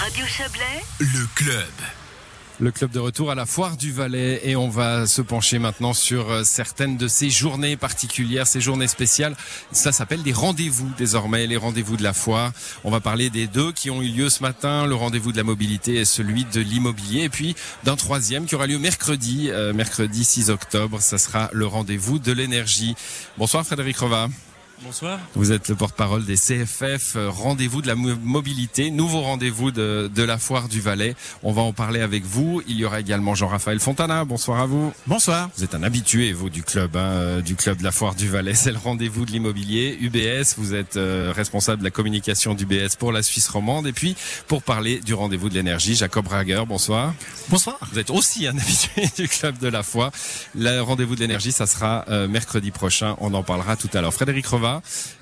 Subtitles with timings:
[0.00, 1.68] Radio Chablais, Le club.
[2.58, 5.92] Le club de retour à la foire du Valais et on va se pencher maintenant
[5.92, 9.36] sur euh, certaines de ces journées particulières, ces journées spéciales.
[9.72, 12.52] Ça s'appelle des rendez-vous désormais, les rendez-vous de la foire.
[12.82, 15.44] On va parler des deux qui ont eu lieu ce matin, le rendez-vous de la
[15.44, 17.24] mobilité et celui de l'immobilier.
[17.24, 17.54] Et puis
[17.84, 22.32] d'un troisième qui aura lieu mercredi, euh, mercredi 6 octobre, ça sera le rendez-vous de
[22.32, 22.94] l'énergie.
[23.36, 24.28] Bonsoir Frédéric Rova.
[24.82, 25.18] Bonsoir.
[25.34, 30.10] Vous êtes le porte-parole des CFF, euh, rendez-vous de la mo- mobilité, nouveau rendez-vous de,
[30.14, 31.14] de la foire du Valais.
[31.42, 32.62] On va en parler avec vous.
[32.66, 34.24] Il y aura également Jean-Raphaël Fontana.
[34.24, 34.90] Bonsoir à vous.
[35.06, 35.50] Bonsoir.
[35.58, 38.28] Vous êtes un habitué, vous, du club, hein, euh, du club de la foire du
[38.30, 38.54] Valais.
[38.54, 39.98] C'est le rendez-vous de l'immobilier.
[40.00, 43.86] UBS, vous êtes euh, responsable de la communication d'UBS pour la Suisse romande.
[43.86, 44.16] Et puis,
[44.48, 47.12] pour parler du rendez-vous de l'énergie, Jacob Rager, bonsoir.
[47.50, 47.78] Bonsoir.
[47.92, 50.10] Vous êtes aussi un habitué du club de la foi.
[50.54, 53.14] Le rendez-vous de l'énergie, ça sera euh, mercredi prochain.
[53.20, 54.14] On en parlera tout à l'heure.
[54.14, 54.46] Frédéric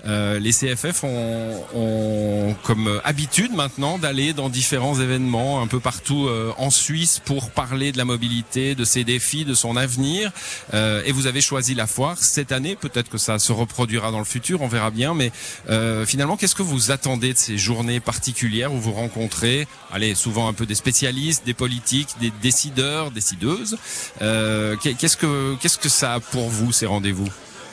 [0.07, 6.27] Euh, les CFF ont, ont comme habitude maintenant d'aller dans différents événements un peu partout
[6.29, 10.31] euh, en Suisse pour parler de la mobilité, de ses défis, de son avenir.
[10.75, 12.77] Euh, et vous avez choisi la foire cette année.
[12.77, 15.15] Peut-être que ça se reproduira dans le futur, on verra bien.
[15.15, 15.33] Mais
[15.69, 20.49] euh, finalement, qu'est-ce que vous attendez de ces journées particulières où vous rencontrez, allez, souvent
[20.49, 23.79] un peu des spécialistes, des politiques, des décideurs, décideuses
[24.23, 27.29] euh, Qu'est-ce que qu'est-ce que ça a pour vous ces rendez-vous?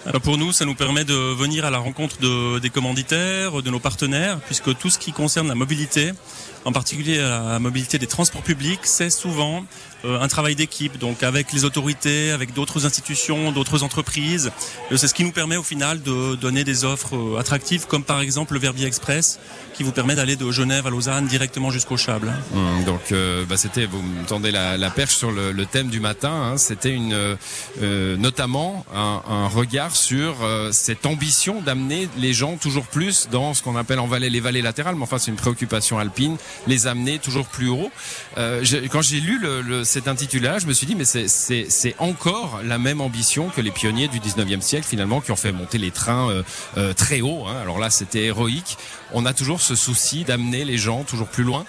[0.05, 3.69] Alors pour nous, ça nous permet de venir à la rencontre de, des commanditaires, de
[3.71, 6.11] nos partenaires, puisque tout ce qui concerne la mobilité,
[6.63, 9.65] en particulier la mobilité des transports publics, c'est souvent
[10.03, 14.51] euh, un travail d'équipe, donc avec les autorités, avec d'autres institutions, d'autres entreprises.
[14.91, 18.03] Et C'est ce qui nous permet au final de donner des offres euh, attractives, comme
[18.03, 19.39] par exemple le Verbier Express,
[19.73, 22.31] qui vous permet d'aller de Genève à Lausanne directement jusqu'au Chable.
[22.53, 25.87] Hum, Donc, euh, bah, c'était, vous me tendez la, la perche sur le, le thème
[25.89, 26.29] du matin.
[26.31, 26.57] hein.
[26.57, 27.35] c'était une, euh,
[27.81, 33.53] euh, notamment un, un regard sur euh, cette ambition d'amener les gens toujours plus dans
[33.53, 34.95] ce qu'on appelle en vallée les vallées latérales.
[34.95, 37.91] Mais enfin, c'est une préoccupation alpine, les amener toujours plus haut.
[38.37, 42.59] Euh, quand j'ai lu le, le- cet intitulé-là, je me suis dit, mais c'est encore
[42.63, 45.91] la même ambition que les pionniers du 19e siècle, finalement, qui ont fait monter les
[45.91, 46.43] trains euh,
[46.77, 47.45] euh, très haut.
[47.47, 47.55] hein.
[47.61, 48.77] Alors là, c'était héroïque.
[49.13, 51.65] On a toujours ce souci d'amener les gens toujours plus loin.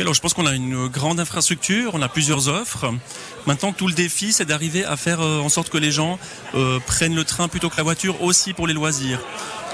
[0.00, 2.92] Alors je pense qu'on a une grande infrastructure, on a plusieurs offres.
[3.46, 6.18] Maintenant, tout le défi, c'est d'arriver à faire euh, en sorte que les gens
[6.54, 9.20] euh, prennent le train plutôt que la voiture aussi pour les loisirs.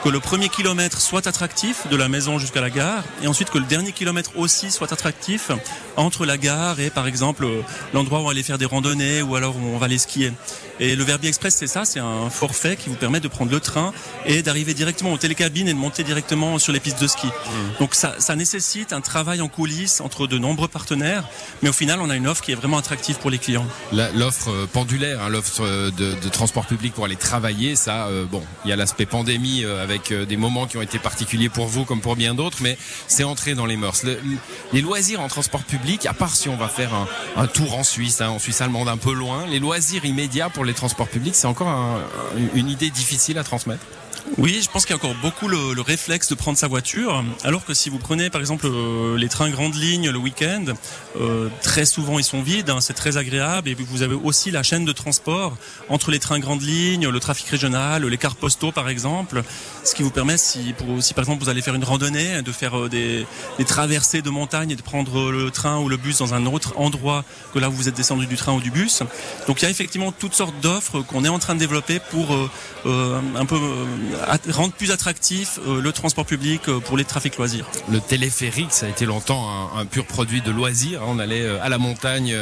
[0.04, 3.58] Que le premier kilomètre soit attractif de la maison jusqu'à la gare et ensuite que
[3.58, 5.50] le dernier kilomètre aussi soit attractif
[5.96, 7.62] entre la gare et par exemple euh,
[7.92, 10.32] l'endroit où on va aller faire des randonnées ou alors où on va aller skier.
[10.84, 13.60] Et le Verbier Express, c'est ça, c'est un forfait qui vous permet de prendre le
[13.60, 13.92] train
[14.26, 17.28] et d'arriver directement aux télécabines et de monter directement sur les pistes de ski.
[17.78, 21.22] Donc ça, ça nécessite un travail en coulisses entre de nombreux partenaires,
[21.62, 23.64] mais au final, on a une offre qui est vraiment attractive pour les clients.
[23.92, 28.24] L'offre euh, pendulaire, hein, l'offre euh, de, de transport public pour aller travailler, ça, euh,
[28.24, 31.68] bon, il y a l'aspect pandémie euh, avec des moments qui ont été particuliers pour
[31.68, 32.76] vous comme pour bien d'autres, mais
[33.06, 34.02] c'est entré dans les mœurs.
[34.02, 34.18] Le-
[34.72, 37.06] les loisirs en transport public, à part si on va faire un,
[37.36, 40.64] un tour en Suisse, hein, en Suisse allemande un peu loin, les loisirs immédiats pour
[40.64, 43.84] les transports publics, c'est encore un- un- une idée difficile à transmettre.
[44.38, 47.24] Oui, je pense qu'il y a encore beaucoup le, le réflexe de prendre sa voiture,
[47.44, 50.64] alors que si vous prenez par exemple euh, les trains grandes lignes le week-end,
[51.20, 54.62] euh, très souvent ils sont vides, hein, c'est très agréable, et vous avez aussi la
[54.62, 55.56] chaîne de transport
[55.88, 59.42] entre les trains grandes lignes, le trafic régional, les cars postaux par exemple,
[59.84, 60.74] ce qui vous permet si,
[61.14, 63.26] par exemple vous allez faire une randonnée, de faire euh, des,
[63.66, 67.24] traversées de montagne et de prendre le train ou le bus dans un autre endroit
[67.52, 69.02] que là où vous êtes descendu du train ou du bus.
[69.46, 72.36] Donc il y a effectivement toutes sortes d'offres qu'on est en train de développer pour
[72.84, 73.58] un peu
[74.50, 77.66] rendre plus attractif euh, le transport public euh, pour les trafics loisirs.
[77.90, 81.02] Le téléphérique, ça a été longtemps un, un pur produit de loisir.
[81.06, 82.36] On allait euh, à la montagne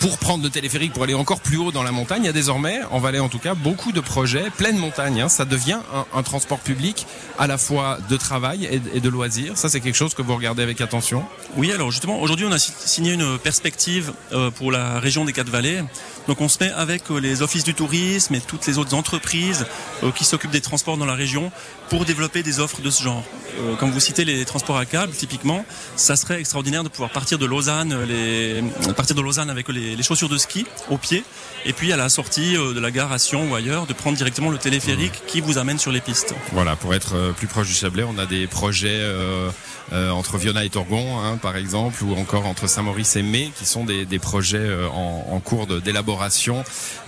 [0.00, 2.22] pour prendre le téléphérique, pour aller encore plus haut dans la montagne.
[2.22, 5.20] Il y a désormais, en Valais en tout cas, beaucoup de projets, pleine montagne.
[5.20, 5.28] hein.
[5.28, 7.06] Ça devient un, un transport public
[7.38, 9.56] à la fois de travail et, et de loisirs.
[9.56, 11.24] Ça, c'est quelque chose que vous regardez avec attention?
[11.56, 14.12] Oui, alors justement, aujourd'hui, on a si- signé une perspective
[14.56, 15.82] pour la région des Quatre-Vallées.
[16.26, 19.66] Donc, on se met avec les offices du tourisme et toutes les autres entreprises
[20.14, 21.50] qui s'occupent des transports dans la région
[21.90, 23.22] pour développer des offres de ce genre.
[23.60, 25.64] Euh, Comme vous citez les transports à câble, typiquement,
[25.96, 29.96] ça serait extraordinaire de pouvoir partir de Lausanne, euh, les, partir de Lausanne avec les,
[29.96, 31.24] les chaussures de ski au pied,
[31.64, 34.16] et puis à la sortie euh, de la gare à Sion ou ailleurs, de prendre
[34.16, 36.34] directement le téléphérique qui vous amène sur les pistes.
[36.52, 39.50] Voilà, pour être euh, plus proche du Chablais, on a des projets euh,
[39.92, 43.64] euh, entre Viona et Torgon, hein, par exemple, ou encore entre Saint-Maurice et Mai, qui
[43.64, 46.62] sont des, des projets euh, en, en cours d'élaboration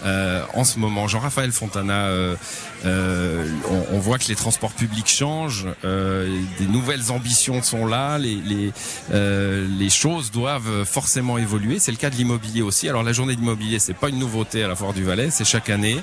[0.05, 1.07] euh, en ce moment.
[1.07, 2.09] Jean-Raphaël Fontana,
[2.85, 3.47] euh, Euh,
[3.93, 8.73] on, voit que les transports publics changent, des nouvelles ambitions sont là, les, les,
[9.11, 11.79] les choses doivent forcément évoluer.
[11.79, 12.89] C'est le cas de l'immobilier aussi.
[12.89, 15.71] Alors la journée d'immobilier, c'est pas une nouveauté à la Foire du Valais, c'est chaque
[15.71, 16.01] année.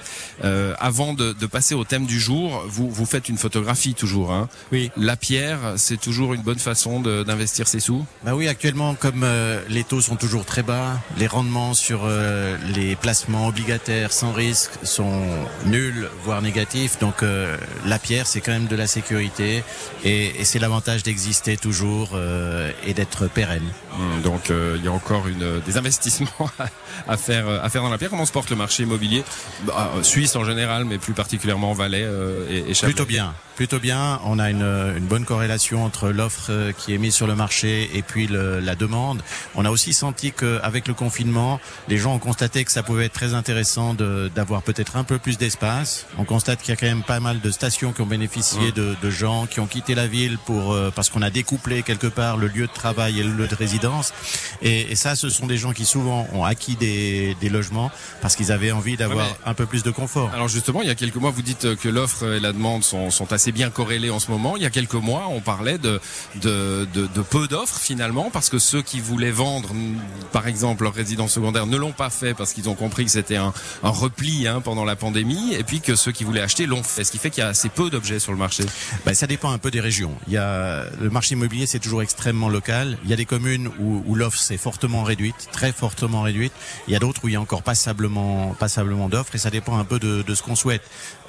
[0.79, 4.31] avant de, de, passer au thème du jour, vous, vous faites une photographie toujours.
[4.31, 4.47] Hein.
[4.71, 4.91] Oui.
[4.95, 8.06] La pierre, c'est toujours une bonne façon d'investir ses sous?
[8.24, 9.25] Bah oui, actuellement, comme
[9.69, 14.71] les taux sont toujours très bas, les rendements sur euh, les placements obligataires sans risque
[14.83, 15.24] sont
[15.65, 16.67] nuls, voire négatifs.
[17.00, 19.64] Donc euh, la pierre, c'est quand même de la sécurité
[20.04, 23.68] et, c'est l'avantage d'exister toujours euh, et d'être pérenne.
[23.98, 26.50] Mmh, donc il y a encore une, des investissements
[27.08, 28.10] à faire, à faire dans la pierre.
[28.10, 29.24] Comment se porte le marché immobilier?
[29.64, 32.08] Bah, Suisse en général, mais plus particulièrement Valais
[32.50, 33.34] et, et Plutôt bien.
[33.57, 34.19] Plutôt bien.
[34.24, 38.04] On a une, une bonne corrélation entre l'offre qui est mise sur le marché et
[38.04, 39.24] puis le, la demande.
[39.56, 43.13] On a aussi senti qu'avec le confinement, les gens ont constaté que ça pouvait être
[43.13, 46.06] très intéressant d'avoir peut-être un peu plus d'espace.
[46.19, 48.95] On constate qu'il y a quand même pas mal de stations qui ont bénéficié de,
[49.01, 52.38] de, gens qui ont quitté la ville pour euh, parce qu'on a découplé quelque part
[52.38, 54.13] le lieu de travail et le lieu de résidence.
[54.62, 57.89] Et, et ça, ce sont des gens qui souvent ont acquis des, des logements
[58.21, 60.30] parce qu'ils avaient envie d'avoir un peu plus de confort.
[60.31, 63.10] Alors justement, il y a quelques mois, vous dites que l'offre et la demande sont,
[63.10, 64.56] sont assez bien corrélées en ce moment.
[64.58, 66.00] Il y a quelques mois, on parlait de,
[67.30, 69.70] peu d'offres finalement parce que ceux qui voulaient vendre,
[70.32, 73.36] par exemple, leur résidence secondaire ne l'ont pas fait parce qu'ils ont compris que c'était
[73.36, 73.54] un,
[73.84, 77.04] repli hein, pendant la pandémie et puis que ceux qui voulaient acheter l'ont fait.
[77.04, 78.64] Ce qui fait qu'il y a assez peu d'objets sur le marché.
[79.06, 80.14] Ben, ça dépend un peu des régions.
[80.28, 82.98] Il y a le marché immobilier, c'est toujours extrêmement local.
[83.04, 86.54] Il y a des communes où, l'offre s'est fortement réduite, très fortement réduite.
[86.88, 89.78] Il y a d'autres où il y a encore passablement, passablement d'offres et ça dépend
[89.78, 90.82] un peu de, ce qu'on souhaite.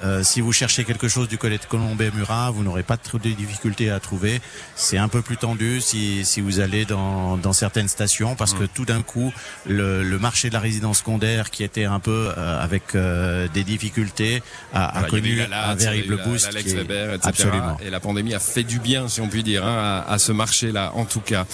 [0.03, 1.65] Euh, si vous cherchez quelque chose du côté de
[2.09, 4.41] Colombey-Murat, vous n'aurez pas trop de difficultés à trouver.
[4.75, 8.63] C'est un peu plus tendu si, si vous allez dans, dans certaines stations parce que
[8.63, 8.69] mmh.
[8.73, 9.31] tout d'un coup,
[9.65, 13.63] le, le, marché de la résidence secondaire qui était un peu euh, avec euh, des
[13.63, 14.41] difficultés
[14.73, 16.53] a, a connu un véritable boost.
[16.53, 17.29] La, Weber, etc.
[17.29, 17.77] Absolument.
[17.81, 20.31] Et la pandémie a fait du bien, si on peut dire, hein, à, à, ce
[20.31, 21.45] marché-là, en tout cas.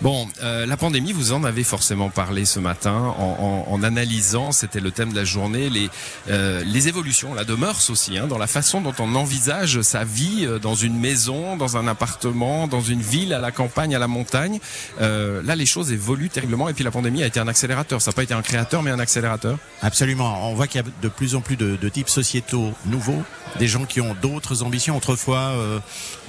[0.00, 4.52] Bon, euh, la pandémie, vous en avez forcément parlé ce matin en, en, en analysant,
[4.52, 5.90] c'était le thème de la journée, les,
[6.30, 10.01] euh, les évolutions là, de mœurs aussi, hein, dans la façon dont on envisage sa
[10.04, 14.08] vie dans une maison, dans un appartement, dans une ville, à la campagne, à la
[14.08, 14.58] montagne.
[15.00, 18.00] là, les choses évoluent terriblement et puis la pandémie a été un accélérateur.
[18.00, 19.58] Ça n'a pas été un créateur, mais un accélérateur.
[19.80, 20.50] Absolument.
[20.50, 23.22] On voit qu'il y a de plus en plus de, types sociétaux nouveaux,
[23.58, 24.96] des gens qui ont d'autres ambitions.
[24.96, 25.78] Autrefois, euh,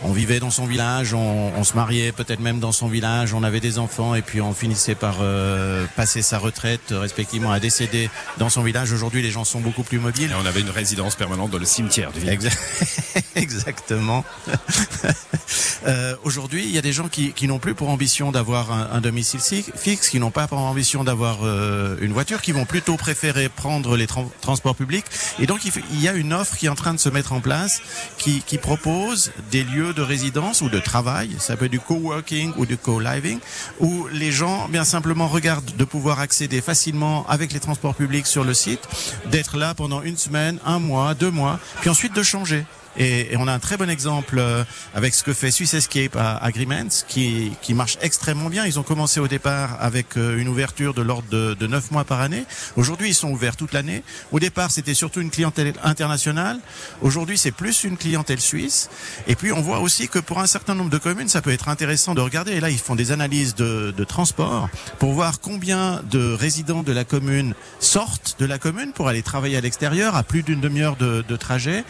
[0.03, 3.43] on vivait dans son village, on, on se mariait peut-être même dans son village, on
[3.43, 8.09] avait des enfants et puis on finissait par euh, passer sa retraite respectivement à décéder
[8.37, 8.91] dans son village.
[8.91, 10.31] Aujourd'hui, les gens sont beaucoup plus mobiles.
[10.31, 12.51] Et on avait une résidence permanente dans le cimetière du village.
[13.35, 14.23] Exactement.
[15.87, 18.89] euh, Aujourd'hui, il y a des gens qui, qui n'ont plus pour ambition d'avoir un,
[18.91, 19.39] un domicile
[19.75, 23.97] fixe, qui n'ont pas pour ambition d'avoir euh, une voiture, qui vont plutôt préférer prendre
[23.97, 25.05] les tra transports publics.
[25.39, 27.33] Et donc, il, il, y a une offre qui est en train de se mettre
[27.33, 27.81] en place,
[28.17, 32.65] qui, propose des lieux de résidence ou de travail, ça peut être du coworking ou
[32.65, 33.39] du co-living,
[33.79, 38.43] où les gens, bien simplement, regardent de pouvoir accéder facilement avec les transports publics sur
[38.43, 38.87] le site,
[39.31, 42.65] d'être là pendant une semaine, un mois, deux mois, puis ensuite de changer.
[42.97, 44.63] Et, et, on a un très bon exemple euh,
[44.93, 48.65] avec ce que fait Swiss Escape Agreements, qui, qui marche extrêmement bien.
[48.65, 52.03] Ils ont commencé au départ avec euh, une ouverture de l'ordre de, de 9 mois
[52.03, 52.45] par année.
[52.75, 54.03] Aujourd'hui, ils sont ouverts toute l'année.
[54.31, 56.59] Au départ, c'était surtout une clientèle internationale.
[57.01, 58.89] Aujourd'hui, c'est plus une clientèle suisse.
[59.27, 61.69] Et puis, on voit aussi que pour un certain nombre de communes, ça peut être
[61.69, 62.53] intéressant de regarder.
[62.53, 64.69] Et là, ils font des analyses de, de transport
[64.99, 69.57] pour voir combien de résidents de la commune sortent de la commune pour aller travailler
[69.57, 71.83] à l'extérieur à plus d'une demi-heure de, de trajet.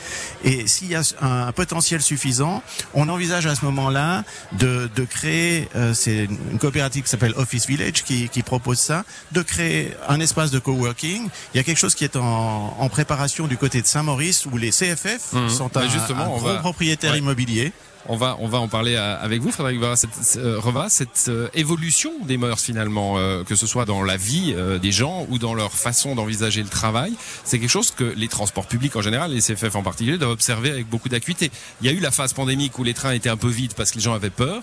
[0.43, 2.63] Et s'il y a un potentiel suffisant,
[2.93, 4.23] on envisage à ce moment-là
[4.53, 9.03] de, de créer, euh, c'est une coopérative qui s'appelle Office Village qui, qui, propose ça,
[9.31, 11.27] de créer un espace de coworking.
[11.53, 14.57] Il y a quelque chose qui est en, en préparation du côté de Saint-Maurice où
[14.57, 15.49] les CFF mmh.
[15.49, 16.55] sont un, justement, un gros va...
[16.55, 17.19] propriétaire ouais.
[17.19, 17.73] immobilier.
[18.09, 22.11] On va, on va en parler avec vous, Frédéric Reva, cette, euh, cette euh, évolution
[22.25, 25.71] des mœurs finalement, euh, que ce soit dans la vie des gens ou dans leur
[25.71, 27.13] façon d'envisager le travail.
[27.45, 30.69] C'est quelque chose que les transports publics en général, les CFF en particulier, doivent observer
[30.69, 31.49] avec beaucoup d'acuité.
[31.81, 33.91] Il y a eu la phase pandémique où les trains étaient un peu vides parce
[33.91, 34.61] que les gens avaient peur,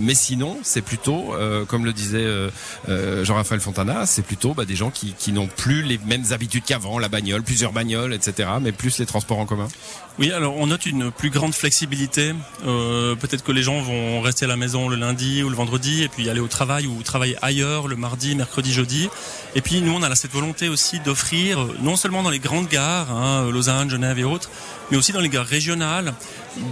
[0.00, 1.34] mais sinon, c'est plutôt,
[1.68, 2.26] comme le disait
[3.22, 6.98] Jean-Raphaël Fontana, c'est plutôt bah, des gens qui, qui n'ont plus les mêmes habitudes qu'avant,
[6.98, 9.68] la bagnole, plusieurs bagnoles, etc., mais plus les transports en commun.
[10.18, 12.34] Oui, alors on note une plus grande flexibilité.
[12.64, 16.02] Euh, Peut-être que les gens vont rester à la maison le lundi ou le vendredi
[16.02, 19.08] et puis aller au travail ou travailler ailleurs le mardi, mercredi, jeudi.
[19.54, 23.10] Et puis nous, on a cette volonté aussi d'offrir, non seulement dans les grandes gares,
[23.10, 24.50] hein, Lausanne, Genève et autres,
[24.90, 26.14] mais aussi dans les gares régionales,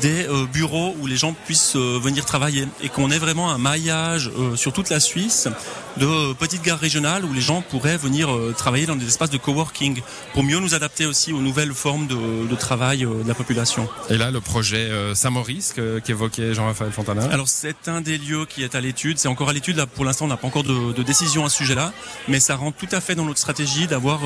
[0.01, 3.59] des euh, bureaux où les gens puissent euh, venir travailler et qu'on ait vraiment un
[3.59, 5.49] maillage euh, sur toute la Suisse
[5.97, 10.01] de petites gares régionales où les gens pourraient venir travailler dans des espaces de coworking
[10.33, 13.89] pour mieux nous adapter aussi aux nouvelles formes de, de travail de la population.
[14.09, 17.25] Et là, le projet Saint-Maurice qu'évoquait Jean-Raphaël Fontana.
[17.33, 20.05] Alors c'est un des lieux qui est à l'étude, c'est encore à l'étude, là pour
[20.05, 21.93] l'instant on n'a pas encore de, de, décision à ce sujet-là,
[22.29, 24.21] mais ça rentre tout à fait dans notre stratégie d'avoir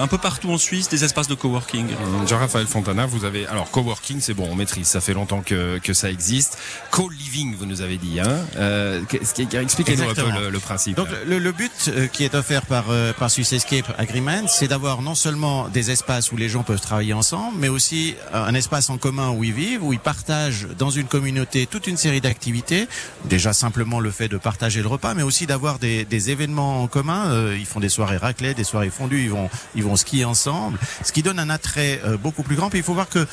[0.00, 1.88] un peu partout en Suisse des espaces de coworking.
[2.28, 3.44] Jean-Raphaël Fontana, vous avez...
[3.48, 6.58] Alors coworking c'est bon, on maîtrise, ça fait longtemps que, que ça existe.
[6.90, 8.20] Co-living, vous nous avez dit.
[8.20, 10.96] Hein euh, Expliquez-nous un peu le, le, principe.
[10.96, 14.68] Donc le, le but euh, qui est offert par, euh, par Swiss Escape Agreement, c'est
[14.68, 18.90] d'avoir non seulement des espaces où les gens peuvent travailler ensemble, mais aussi un espace
[18.90, 22.88] en commun où ils vivent, où ils partagent dans une communauté toute une série d'activités.
[23.24, 26.86] Déjà simplement le fait de partager le repas, mais aussi d'avoir des, des événements en
[26.86, 27.52] commun.
[27.54, 31.12] Ils font des soirées raclées, des soirées fondues, ils vont, ils vont skier ensemble, ce
[31.12, 32.70] qui donne un attrait beaucoup plus grand.
[32.70, 33.26] Puis il faut voir que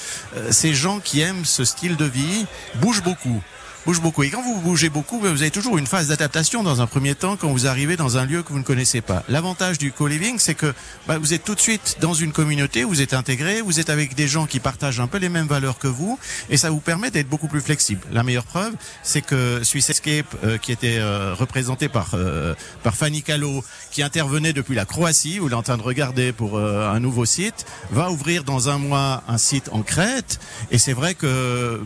[0.51, 2.45] ces gens qui aiment ce style de vie
[2.81, 3.41] bouge beaucoup
[3.85, 4.23] bouge beaucoup.
[4.23, 7.35] Et quand vous bougez beaucoup, vous avez toujours une phase d'adaptation dans un premier temps
[7.35, 9.23] quand vous arrivez dans un lieu que vous ne connaissez pas.
[9.29, 10.73] L'avantage du co-living, c'est que
[11.07, 14.15] bah, vous êtes tout de suite dans une communauté, vous êtes intégré, vous êtes avec
[14.15, 16.17] des gens qui partagent un peu les mêmes valeurs que vous,
[16.49, 18.01] et ça vous permet d'être beaucoup plus flexible.
[18.11, 18.73] La meilleure preuve,
[19.03, 24.01] c'est que Swiss Escape, euh, qui était euh, représenté par euh, par Fanny Callot, qui
[24.01, 27.65] intervenait depuis la Croatie, où il est en train de regarder pour un nouveau site,
[27.91, 30.39] va ouvrir dans un mois un site en Crète,
[30.71, 31.81] et c'est vrai que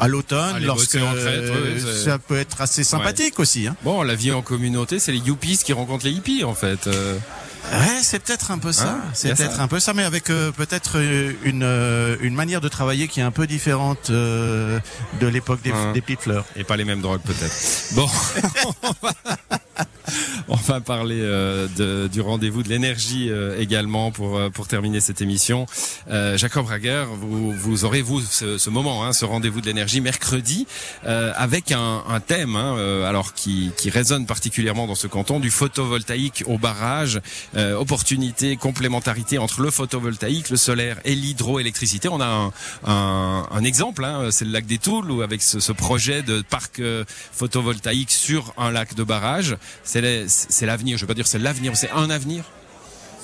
[0.00, 0.98] à l'automne, lorsque
[2.04, 3.66] ça peut être assez sympathique aussi.
[3.66, 3.76] Hein.
[3.82, 6.86] Bon, la vie en communauté, c'est les yuppies qui rencontrent les hippies en fait.
[6.86, 7.16] Euh.
[7.72, 8.90] Ouais, c'est peut-être un peu ça.
[8.90, 11.62] Hein, c'est peut-être un peu ça, mais avec euh, peut-être euh, une
[12.20, 14.80] une manière de travailler qui est un peu différente de
[15.20, 15.92] l'époque des, hein.
[15.92, 16.44] des, petites fleurs.
[16.56, 17.94] Et pas les mêmes drogues peut-être.
[17.94, 18.08] bon.
[20.52, 25.00] On va parler euh, de, du rendez-vous de l'énergie euh, également pour euh, pour terminer
[25.00, 25.64] cette émission.
[26.34, 30.66] Jacob Rager, vous, vous aurez vous ce, ce moment, hein, ce rendez-vous de l'énergie mercredi
[31.04, 36.44] avec un, un thème, hein, alors qui, qui résonne particulièrement dans ce canton, du photovoltaïque
[36.46, 37.20] au barrage,
[37.56, 42.08] opportunité, complémentarité entre le photovoltaïque, le solaire et l'hydroélectricité.
[42.08, 42.52] On a un,
[42.84, 46.42] un, un exemple, hein, c'est le lac des Toules, où avec ce, ce projet de
[46.42, 46.82] parc
[47.32, 50.00] photovoltaïque sur un lac de barrage c'est
[50.62, 50.98] l'avenir.
[50.98, 52.44] Je veux dire c'est l'avenir, c'est un avenir.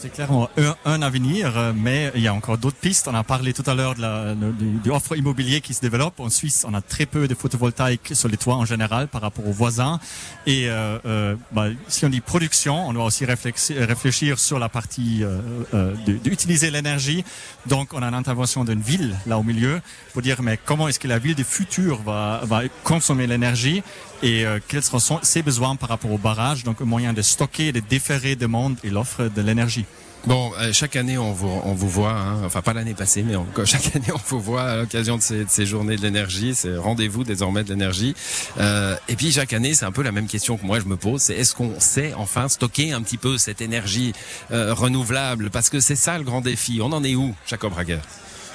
[0.01, 0.49] C'est clairement
[0.85, 3.09] un, avenir, euh, mais il y a encore d'autres pistes.
[3.09, 6.21] On a parlé tout à l'heure de la, du, offre immobilier qui se développe.
[6.21, 9.45] En Suisse, on a très peu de photovoltaïques sur les toits en général par rapport
[9.45, 9.99] aux voisins.
[10.47, 15.25] Et euh, euh bah, si on dit production, on doit aussi réfléchir, sur la partie
[15.25, 17.25] euh d'utiliser l'énergie.
[17.67, 19.81] Donc, on a l'intervention d'une ville là au milieu
[20.13, 23.83] pour dire mais comment est-ce que la ville du futur va, va consommer l'énergie?
[24.23, 26.65] Et quels seront ses besoins par rapport au barrage?
[26.65, 29.85] Donc, un moyen de stocker, de déférer demande et l'offre de l'énergie.
[30.27, 33.35] Bon, euh, chaque année on vous, on vous voit, hein, enfin pas l'année passée, mais
[33.65, 36.77] chaque année on vous voit à l'occasion de ces, de ces, journées de l'énergie, c'est
[36.77, 38.15] rendez-vous désormais de l'énergie.
[38.59, 40.97] Euh, et puis chaque année c'est un peu la même question que moi je me
[40.97, 44.13] pose, c'est est-ce qu'on sait enfin stocker un petit peu cette énergie
[44.51, 45.51] euh, renouvelable?
[45.51, 46.81] Parce que c'est ça le grand défi.
[46.83, 48.01] On en est où, Jacob Rager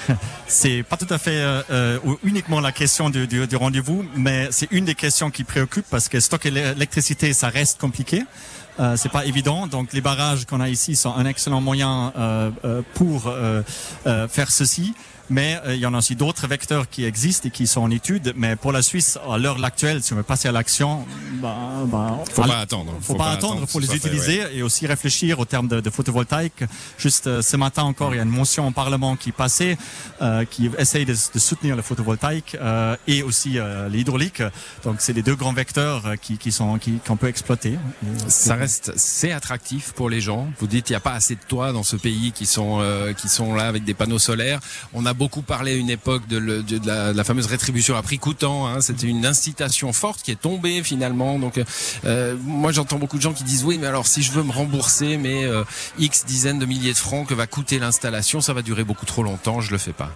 [0.48, 4.48] c'est pas tout à fait euh, euh uniquement la question du, du, du rendez-vous, mais
[4.52, 8.24] c'est une des questions qui préoccupe parce que stocker l'électricité, ça reste compliqué.
[8.80, 9.68] Euh, c'est pas évident.
[9.68, 13.62] Donc les barrages qu'on a ici sont un excellent moyen euh, euh pour euh,
[14.28, 14.94] faire ceci
[15.34, 17.90] mais euh, il y en a aussi d'autres vecteurs qui existent et qui sont en
[17.90, 18.34] étude.
[18.36, 21.06] Mais pour la Suisse, à l'heure actuelle, si on veut passer à l'action,
[21.42, 22.94] ben, ben, faut pas attendre.
[23.02, 26.64] Faut, faut pas, attendre, faut les utiliser et aussi réfléchir au terme de, de photovoltaïque.
[26.98, 29.78] Juste euh, ce matin encore, il y a une motion au Parlement qui passait,
[30.22, 34.44] euh, qui essaye de, de, soutenir le photovoltaïque euh, et aussi euh, l'hydraulique.
[34.84, 37.78] Donc c'est les deux grands vecteurs qui, qui sont qu'on peut exploiter.
[38.28, 40.48] Ça reste, c'est attractif pour les gens.
[40.60, 42.84] Vous dites, il n'y a pas assez de toits dans ce pays qui sont
[43.18, 44.60] qui sont là avec des panneaux solaires.
[44.94, 46.38] On a beaucoup parlé à une époque de,
[46.86, 48.68] la, fameuse rétribution à prix coûtant.
[48.68, 48.82] Hein.
[48.82, 51.40] C'était une incitation forte qui est tombée finalement.
[51.40, 51.62] Donc
[52.04, 54.52] euh, moi j'entends beaucoup de gens qui disent oui mais alors si je veux me
[54.52, 55.64] rembourser mais euh,
[55.98, 59.24] X dizaines de milliers de francs que va coûter l'installation, ça va durer beaucoup trop
[59.24, 60.12] longtemps, je le fais pas.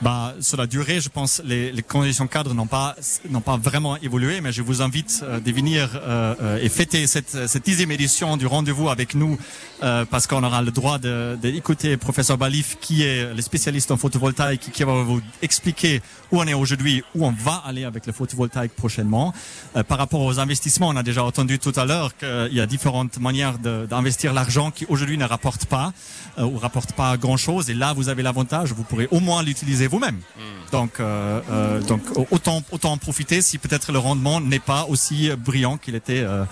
[0.00, 2.94] Bah, sur la durée, je pense les, les conditions cadres n'ont pas
[3.30, 7.08] n'ont pas vraiment évolué, mais je vous invite euh, de venir euh, euh, et fêter
[7.08, 9.36] cette, cette dixième édition du rendez-vous avec nous,
[9.82, 13.96] euh, parce qu'on aura le droit d'écouter de, professeur Balif, qui est le spécialiste en
[13.96, 16.00] photovoltaïque, qui va vous expliquer
[16.30, 19.34] où on est aujourd'hui, où on va aller avec le photovoltaïque prochainement.
[19.76, 22.66] Euh, par rapport aux investissements, on a déjà entendu tout à l'heure qu'il y a
[22.66, 25.92] différentes manières d'investir l'argent qui aujourd'hui ne rapportent pas
[26.38, 27.68] ou rapportent pas grand-chose.
[27.68, 30.16] Et là, vous avez l'avantage, vous pourrez au moins l'utiliser vous-même.
[30.16, 30.70] Hmm.
[30.72, 35.30] Donc, euh, euh, donc autant autant en profiter si peut-être le rendement n'est pas aussi
[35.36, 36.44] brillant qu'il était euh,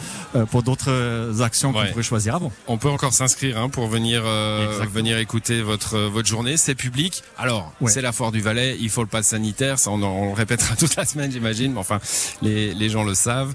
[0.50, 1.90] pour d'autres actions qu'on Ouais.
[1.90, 2.50] pourrait choisir avant.
[2.66, 6.56] On peut encore s'inscrire hein, pour venir venir écouter votre votre journée.
[6.56, 7.22] C'est public.
[7.38, 7.90] Alors, Ouais.
[7.90, 8.76] c'est la foire du Valais.
[8.80, 9.78] Il faut le pass sanitaire.
[9.78, 11.72] Ça, on, le répétera toute la semaine, j'imagine.
[11.72, 12.00] Mais enfin,
[12.42, 13.54] les les gens le savent.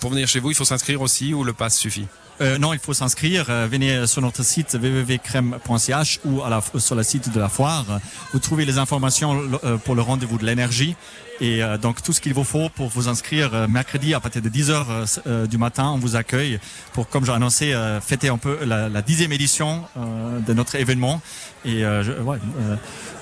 [0.00, 2.06] Pour venir chez vous, il faut s'inscrire aussi ou le pass suffit?
[2.40, 3.46] Euh, non, il faut s'inscrire.
[3.50, 8.00] Euh, venez sur notre site www.crème.ch ou à la, sur le site de la foire.
[8.32, 10.96] Vous trouvez les informations euh, pour le rendez-vous de l'énergie.
[11.40, 14.42] Et euh, donc tout ce qu'il vous faut pour vous inscrire euh, mercredi à partir
[14.42, 16.58] de 10h euh, du matin, on vous accueille
[16.92, 21.22] pour, comme j'ai annoncé, euh, fêter un peu la, dixième édition euh, de notre événement
[21.64, 22.76] et euh, je- ouais, euh,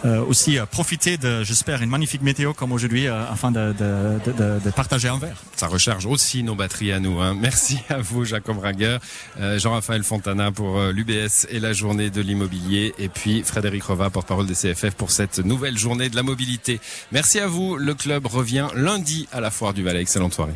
[0.05, 4.31] euh, aussi euh, profiter de, j'espère, une magnifique météo comme aujourd'hui euh, afin de, de,
[4.33, 5.37] de, de- partager un verre.
[5.57, 7.21] Ça recharge aussi nos batteries à nous.
[7.21, 7.37] Hein.
[7.41, 8.99] Merci à vous, Jacob Raguer,
[9.41, 14.11] euh, Jean-Raphaël Fontana pour euh, l'UBS et la journée de l'immobilier, et puis Frédéric Rova,
[14.11, 16.81] porte-parole des CFF pour cette nouvelle journée de la mobilité.
[17.11, 17.77] Merci à vous.
[17.77, 20.01] Le club revient lundi à la foire du Valais.
[20.01, 20.55] Excellente soirée.